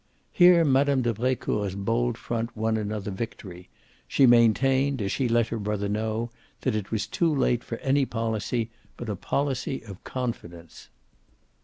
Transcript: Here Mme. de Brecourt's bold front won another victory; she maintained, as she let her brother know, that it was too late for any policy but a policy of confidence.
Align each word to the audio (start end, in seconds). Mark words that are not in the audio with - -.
Here 0.31 0.65
Mme. 0.65 1.01
de 1.03 1.13
Brecourt's 1.13 1.75
bold 1.75 2.17
front 2.17 2.57
won 2.57 2.75
another 2.75 3.11
victory; 3.11 3.69
she 4.07 4.25
maintained, 4.25 4.99
as 4.99 5.11
she 5.11 5.29
let 5.29 5.49
her 5.49 5.59
brother 5.59 5.87
know, 5.87 6.31
that 6.61 6.73
it 6.75 6.89
was 6.91 7.05
too 7.05 7.31
late 7.31 7.63
for 7.63 7.77
any 7.81 8.07
policy 8.07 8.71
but 8.97 9.09
a 9.09 9.15
policy 9.15 9.83
of 9.83 10.03
confidence. 10.03 10.89